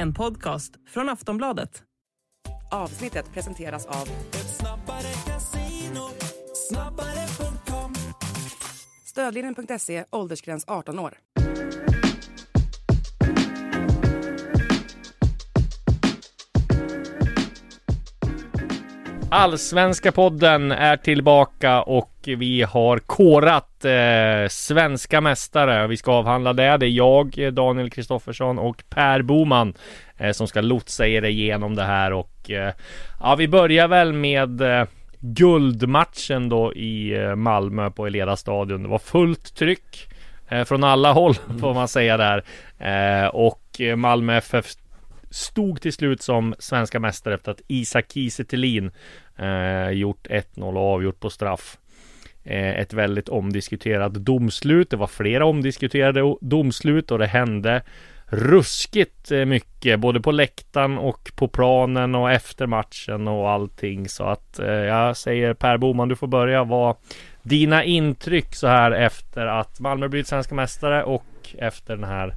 En 0.00 0.14
podcast 0.14 0.72
från 0.88 1.08
Aftonbladet. 1.08 1.82
Avsnittet 2.70 3.32
presenteras 3.32 3.86
av 3.86 4.08
Snabbare.com 6.54 7.94
Stödlinjen.se, 9.06 10.04
åldersgräns 10.10 10.64
18 10.66 10.98
år. 10.98 11.18
Allsvenska 19.32 20.12
podden 20.12 20.72
är 20.72 20.96
tillbaka 20.96 21.82
och 21.82 22.12
vi 22.24 22.62
har 22.62 22.98
korat 22.98 23.84
eh, 23.84 24.48
svenska 24.48 25.20
mästare. 25.20 25.86
Vi 25.86 25.96
ska 25.96 26.12
avhandla 26.12 26.52
det. 26.52 26.76
Det 26.76 26.86
är 26.86 26.90
jag, 26.90 27.54
Daniel 27.54 27.90
Kristoffersson 27.90 28.58
och 28.58 28.82
Per 28.88 29.22
Boman 29.22 29.74
eh, 30.16 30.32
som 30.32 30.48
ska 30.48 30.60
lotsa 30.60 31.06
er 31.06 31.24
igenom 31.24 31.76
det 31.76 31.84
här 31.84 32.12
och 32.12 32.50
eh, 32.50 32.72
ja, 33.20 33.34
vi 33.34 33.48
börjar 33.48 33.88
väl 33.88 34.12
med 34.12 34.60
eh, 34.60 34.86
guldmatchen 35.20 36.48
då 36.48 36.74
i 36.74 37.18
eh, 37.18 37.34
Malmö 37.34 37.90
på 37.90 38.06
Eleda 38.06 38.36
stadion. 38.36 38.82
Det 38.82 38.88
var 38.88 38.98
fullt 38.98 39.54
tryck 39.54 40.08
eh, 40.48 40.64
från 40.64 40.84
alla 40.84 41.12
håll 41.12 41.34
får 41.60 41.74
man 41.74 41.88
säga 41.88 42.16
där 42.16 42.44
eh, 42.78 43.28
och 43.28 43.80
Malmö 43.96 44.36
FF 44.36 44.66
stod 45.30 45.80
till 45.80 45.92
slut 45.92 46.22
som 46.22 46.54
svenska 46.58 47.00
mästare 47.00 47.34
efter 47.34 47.50
att 47.50 47.60
Isak 47.68 48.12
Kiese 48.12 48.44
eh, 49.40 49.90
gjort 49.90 50.26
1-0 50.26 50.76
och 50.76 50.94
avgjort 50.94 51.20
på 51.20 51.30
straff. 51.30 51.78
Eh, 52.44 52.78
ett 52.78 52.92
väldigt 52.92 53.28
omdiskuterat 53.28 54.14
domslut. 54.14 54.90
Det 54.90 54.96
var 54.96 55.06
flera 55.06 55.46
omdiskuterade 55.46 56.36
domslut 56.40 57.10
och 57.10 57.18
det 57.18 57.26
hände 57.26 57.82
ruskigt 58.30 59.30
eh, 59.30 59.44
mycket 59.44 60.00
både 60.00 60.20
på 60.20 60.30
läktaren 60.30 60.98
och 60.98 61.30
på 61.34 61.48
planen 61.48 62.14
och 62.14 62.30
efter 62.30 62.66
matchen 62.66 63.28
och 63.28 63.50
allting 63.50 64.08
så 64.08 64.24
att 64.24 64.58
eh, 64.58 64.66
jag 64.68 65.16
säger 65.16 65.54
Per 65.54 65.76
Boman 65.76 66.08
du 66.08 66.16
får 66.16 66.26
börja. 66.26 66.64
Vad 66.64 66.96
dina 67.42 67.84
intryck 67.84 68.54
så 68.54 68.66
här 68.66 68.90
efter 68.90 69.46
att 69.46 69.80
Malmö 69.80 70.08
blivit 70.08 70.28
svenska 70.28 70.54
mästare 70.54 71.04
och 71.04 71.54
efter 71.58 71.96
den 71.96 72.04
här 72.04 72.34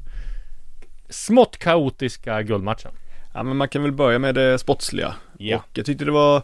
smått 1.10 1.58
kaotiska 1.58 2.42
guldmatchen. 2.42 2.92
Ja 3.34 3.44
men 3.44 3.58
man 3.58 3.70
kan 3.70 3.84
väl 3.84 3.92
börja 3.92 4.20
med 4.20 4.36
det 4.36 4.60
sportsliga. 4.60 5.14
Ja. 5.38 5.58
Och 5.58 5.78
jag 5.78 5.86
tyckte 5.86 6.06
det 6.06 6.12
var 6.12 6.44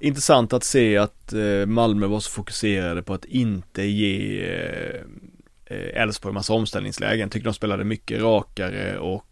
intressant 0.00 0.52
att 0.52 0.64
se 0.64 0.96
att 0.96 1.32
eh, 1.32 1.66
Malmö 1.66 2.06
var 2.06 2.20
så 2.20 2.30
fokuserade 2.30 3.02
på 3.02 3.14
att 3.14 3.24
inte 3.24 3.82
ge 3.82 4.42
eh, 4.46 5.00
eh, 5.66 6.02
Elfsborg 6.02 6.34
massa 6.34 6.52
omställningslägen. 6.52 7.30
Tyckte 7.30 7.48
de 7.48 7.54
spelade 7.54 7.84
mycket 7.84 8.20
rakare 8.20 8.98
och 8.98 9.24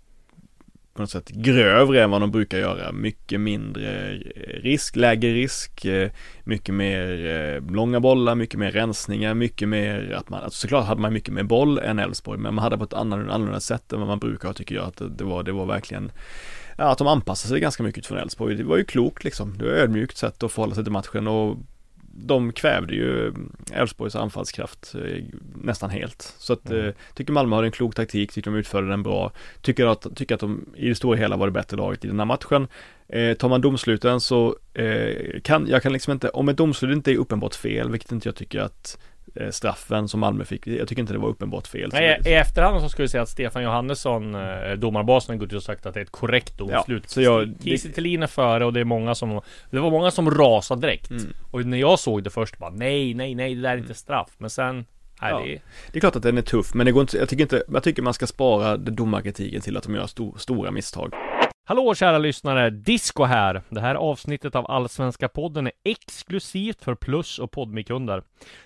på 0.97 1.03
något 1.03 1.11
sätt 1.11 1.29
grövre 1.29 2.03
än 2.03 2.11
vad 2.11 2.21
de 2.21 2.31
brukar 2.31 2.59
göra. 2.59 2.93
Mycket 2.93 3.41
mindre 3.41 4.13
eh, 4.13 4.63
risk, 4.63 4.97
lägre 4.97 5.33
risk, 5.33 5.85
eh, 5.85 6.11
mycket 6.45 6.75
mer 6.75 7.27
eh, 7.27 7.75
långa 7.75 8.01
bollar, 8.01 8.35
mycket 8.35 8.61
mer 8.61 8.71
rensningar, 8.71 9.35
mycket 9.35 9.69
mer 9.69 10.15
att 10.19 10.29
man, 10.29 10.43
alltså 10.43 10.59
såklart 10.61 10.87
hade 10.87 11.01
man 11.01 11.13
mycket 11.13 11.35
mer 11.35 11.43
boll 11.43 11.79
än 11.79 11.99
Elfsborg, 11.99 12.39
men 12.39 12.55
man 12.55 12.63
hade 12.63 12.79
på 12.79 12.85
ett 12.85 12.93
annorlunda, 12.93 13.35
annorlunda 13.35 13.61
sätt 13.61 13.93
än 13.93 13.99
vad 13.99 14.09
man 14.09 14.19
brukar 14.19 14.49
ha 14.49 14.55
tycker 14.55 14.75
jag 14.75 14.85
att 14.85 15.19
det 15.19 15.25
var, 15.25 15.43
det 15.43 15.53
var 15.53 15.67
verkligen 15.67 16.13
ja, 16.77 16.85
att 16.85 16.99
de 16.99 17.07
anpassade 17.07 17.49
sig 17.49 17.61
ganska 17.61 17.83
mycket 17.83 18.07
från 18.07 18.19
Elfsborg. 18.19 18.55
Det 18.55 18.65
var 18.65 18.77
ju 18.77 18.85
klokt 18.85 19.25
liksom. 19.25 19.59
Det 19.59 19.65
var 19.65 19.73
ett 19.73 19.79
ödmjukt 19.79 20.17
sätt 20.17 20.43
att 20.43 20.53
förhålla 20.53 20.75
sig 20.75 20.85
till 20.85 20.93
matchen 20.93 21.27
och 21.27 21.57
de 22.19 22.53
kvävde 22.53 22.95
ju 22.95 23.35
Elfsborgs 23.73 24.17
anfallskraft 24.17 24.95
eh, 24.95 25.25
nästan 25.55 25.91
helt. 25.91 26.35
Så 26.39 26.53
att, 26.53 26.71
mm. 26.71 26.87
eh, 26.87 26.95
tycker 27.15 27.33
Malmö 27.33 27.57
har 27.57 27.63
en 27.63 27.71
klok 27.71 27.95
taktik, 27.95 28.33
tycker 28.33 28.51
de 28.51 28.57
utförde 28.57 28.89
den 28.89 29.03
bra. 29.03 29.33
Tycker 29.61 29.87
att, 29.87 30.17
tycker 30.17 30.35
att 30.35 30.41
de 30.41 30.67
i 30.77 30.89
det 30.89 30.95
stora 30.95 31.17
hela 31.17 31.37
var 31.37 31.47
det 31.47 31.53
bättre 31.53 31.77
laget 31.77 32.05
i 32.05 32.09
den 32.09 32.19
här 32.19 32.27
matchen. 32.27 32.69
Eh, 33.09 33.37
tar 33.37 33.49
man 33.49 33.61
domsluten 33.61 34.21
så 34.21 34.57
eh, 34.75 35.41
kan, 35.43 35.67
jag 35.69 35.83
kan 35.83 35.93
liksom 35.93 36.13
inte, 36.13 36.29
om 36.29 36.49
ett 36.49 36.57
domslut 36.57 36.97
inte 36.97 37.13
är 37.13 37.17
uppenbart 37.17 37.55
fel, 37.55 37.91
vilket 37.91 38.13
inte 38.13 38.29
jag 38.29 38.37
tycker 38.37 38.61
att 38.61 38.99
Eh, 38.99 39.16
straffen 39.51 40.09
som 40.09 40.21
Malmö 40.21 40.45
fick. 40.45 40.67
Jag 40.67 40.89
tycker 40.89 41.01
inte 41.01 41.13
det 41.13 41.19
var 41.19 41.29
uppenbart 41.29 41.67
fel. 41.67 41.91
Nej, 41.93 42.21
i 42.27 42.33
efterhand 42.33 42.81
så 42.81 42.89
skulle 42.89 43.05
jag 43.05 43.11
säga 43.11 43.23
att 43.23 43.29
Stefan 43.29 43.63
Johannesson, 43.63 44.35
eh, 44.35 44.73
domarbasen, 44.77 45.35
har 45.35 45.39
gått 45.39 45.53
ut 45.53 45.57
och 45.57 45.63
sagt 45.63 45.87
att 45.87 45.95
det 45.95 46.01
är 46.01 46.05
ett 46.05 46.11
korrekt 46.11 46.59
domslut. 46.59 47.03
Ja, 47.03 47.09
så 47.09 47.21
jag, 47.21 47.55
Kiese 47.65 47.87
är 47.87 48.27
före 48.27 48.65
och 48.65 48.73
det 48.73 48.81
är 48.81 48.85
många 48.85 49.15
som, 49.15 49.41
det 49.71 49.79
var 49.79 49.91
många 49.91 50.11
som 50.11 50.31
rasade 50.31 50.81
direkt. 50.81 51.11
Mm. 51.11 51.33
Och 51.51 51.67
när 51.67 51.79
jag 51.79 51.99
såg 51.99 52.23
det 52.23 52.31
först 52.31 52.59
bara 52.59 52.71
nej, 52.71 53.15
nej, 53.15 53.35
nej, 53.35 53.55
det 53.55 53.63
där 53.63 53.71
är 53.71 53.79
inte 53.79 53.95
straff. 53.95 54.31
Men 54.39 54.51
sen 54.51 54.85
Nej, 55.23 55.31
ja. 55.31 55.39
det... 55.39 55.61
det 55.93 55.99
är 55.99 56.01
klart 56.01 56.17
att 56.17 56.23
den 56.23 56.39
är 56.39 56.43
tuff, 56.43 56.75
men 56.75 56.87
det 56.87 56.93
går 56.93 57.01
inte, 57.01 57.17
jag 57.17 57.29
tycker 57.29 57.43
inte, 57.43 57.63
jag 57.73 57.83
tycker 57.83 58.03
man 58.03 58.15
ska 58.15 58.27
spara 58.27 58.77
domarkritiken 58.77 59.61
till 59.61 59.77
att 59.77 59.85
de 59.85 59.95
gör 59.95 60.07
stor, 60.07 60.37
stora 60.39 60.71
misstag. 60.71 61.13
Hallå 61.69 61.95
kära 61.95 62.19
lyssnare! 62.19 62.71
Disco 62.71 63.25
här! 63.25 63.63
Det 63.69 63.81
här 63.81 63.95
avsnittet 63.95 64.55
av 64.55 64.71
Allsvenska 64.71 65.29
podden 65.29 65.67
är 65.67 65.73
exklusivt 65.85 66.85
för 66.85 66.95
Plus 66.95 67.39
och 67.39 67.51
Podmikunder. 67.51 68.23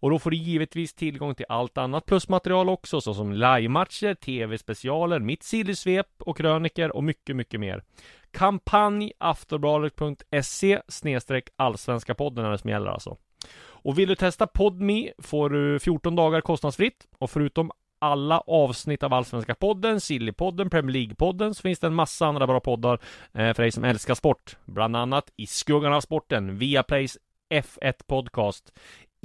Och 0.00 0.10
då 0.10 0.18
får 0.18 0.30
du 0.30 0.36
givetvis 0.36 0.94
tillgång 0.94 1.34
till 1.34 1.46
allt 1.48 1.78
annat 1.78 2.06
plusmaterial 2.06 2.68
också, 2.68 3.00
såsom 3.00 3.32
livematcher, 3.32 4.14
tv-specialer, 4.14 5.18
mitt 5.18 5.42
sillysvep 5.42 6.06
och 6.18 6.36
kröniker 6.36 6.96
och 6.96 7.04
mycket, 7.04 7.36
mycket 7.36 7.60
mer. 7.60 7.82
Kampanj 8.30 9.12
aftonbladet.se 9.18 10.80
snedstreck 10.88 11.48
allsvenska 11.56 12.14
podden 12.14 12.44
är 12.44 12.50
det 12.50 12.58
som 12.58 12.70
gäller 12.70 12.90
alltså. 12.90 13.16
Och 13.58 13.98
vill 13.98 14.08
du 14.08 14.14
testa 14.14 14.46
PodMe 14.46 15.12
får 15.18 15.50
du 15.50 15.78
14 15.78 16.16
dagar 16.16 16.40
kostnadsfritt 16.40 17.06
och 17.18 17.30
förutom 17.30 17.70
alla 17.98 18.38
avsnitt 18.38 19.02
av 19.02 19.14
Allsvenska 19.14 19.54
podden, 19.54 20.00
Sillypodden, 20.00 20.70
Premier 20.70 20.92
League-podden 20.92 21.54
så 21.54 21.62
finns 21.62 21.78
det 21.78 21.86
en 21.86 21.94
massa 21.94 22.26
andra 22.26 22.46
bra 22.46 22.60
poddar 22.60 23.00
eh, 23.34 23.54
för 23.54 23.62
dig 23.62 23.72
som 23.72 23.84
älskar 23.84 24.14
sport. 24.14 24.56
Bland 24.64 24.96
annat 24.96 25.30
I 25.36 25.46
skuggan 25.46 25.92
av 25.92 26.00
sporten, 26.00 26.58
Viaplays 26.58 27.18
F1 27.50 27.94
Podcast, 28.06 28.72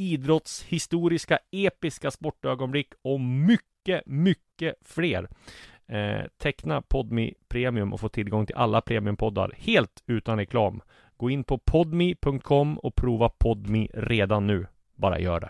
idrottshistoriska 0.01 1.39
episka 1.51 2.11
sportögonblick 2.11 2.87
och 3.01 3.19
mycket, 3.19 4.05
mycket 4.05 4.75
fler. 4.81 5.29
Eh, 5.87 6.21
teckna 6.37 6.81
Podmi 6.81 7.33
Premium 7.47 7.93
och 7.93 7.99
få 7.99 8.09
tillgång 8.09 8.45
till 8.45 8.55
alla 8.55 8.81
premiumpoddar 8.81 9.53
helt 9.57 10.03
utan 10.07 10.37
reklam. 10.37 10.81
Gå 11.17 11.29
in 11.29 11.43
på 11.43 11.57
podmi.com 11.57 12.77
och 12.77 12.95
prova 12.95 13.29
Podmi 13.29 13.89
redan 13.93 14.47
nu. 14.47 14.67
Bara 14.95 15.19
gör 15.19 15.39
det. 15.39 15.49